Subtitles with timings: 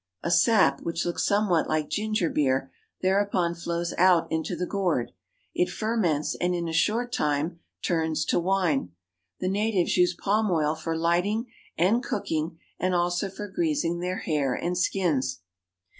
[0.23, 2.71] A sap, which looks somewhat like ginger, beer,
[3.03, 5.11] thereupon flows out into the gourd.
[5.53, 8.93] It ferments and in a short time turns to wine.
[9.41, 14.55] The natives use palm oil for lighting and cooking, and also for greasing their hair
[14.55, 15.41] and skins.